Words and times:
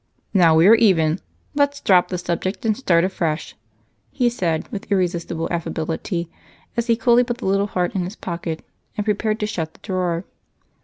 "Now 0.33 0.55
we 0.55 0.65
are 0.65 0.73
even 0.73 1.19
let's 1.53 1.79
drop 1.79 2.07
the 2.07 2.17
subject 2.17 2.65
and 2.65 2.75
start 2.75 3.03
afresh," 3.03 3.55
he 4.11 4.31
said 4.31 4.67
with 4.69 4.91
irresistible 4.91 5.47
affability 5.51 6.27
as 6.75 6.87
he 6.87 6.95
coolly 6.95 7.23
put 7.23 7.37
the 7.37 7.45
little 7.45 7.67
heart 7.67 7.93
in 7.93 8.01
his 8.01 8.15
pocket 8.15 8.65
and 8.97 9.05
prepared 9.05 9.39
to 9.41 9.45
shut 9.45 9.75
the 9.75 9.79
drawer. 9.83 10.25